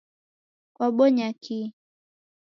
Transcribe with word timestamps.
Kwabonya 0.75 1.27
kii? 1.43 1.67